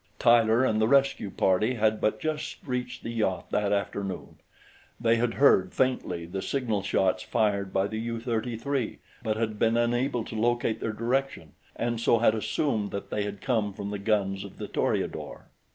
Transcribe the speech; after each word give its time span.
Tyler 0.17 0.65
and 0.65 0.81
the 0.81 0.87
rescue 0.87 1.29
party 1.29 1.75
had 1.75 2.01
but 2.01 2.19
just 2.19 2.57
reached 2.65 3.03
the 3.03 3.11
yacht 3.11 3.51
that 3.51 3.71
afternoon. 3.71 4.39
They 4.99 5.17
had 5.17 5.35
heard, 5.35 5.75
faintly, 5.75 6.25
the 6.25 6.41
signal 6.41 6.81
shots 6.81 7.21
fired 7.21 7.71
by 7.71 7.85
the 7.85 7.99
U 7.99 8.19
33 8.19 8.97
but 9.21 9.37
had 9.37 9.59
been 9.59 9.77
unable 9.77 10.23
to 10.25 10.33
locate 10.35 10.79
their 10.79 10.91
direction 10.91 11.53
and 11.75 11.99
so 11.99 12.17
had 12.17 12.33
assumed 12.33 12.89
that 12.89 13.11
they 13.11 13.21
had 13.25 13.41
come 13.41 13.73
from 13.73 13.91
the 13.91 13.99
guns 13.99 14.43
of 14.43 14.57
the 14.57 14.67
Toreador. 14.67 15.49